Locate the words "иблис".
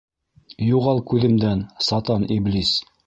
2.39-2.73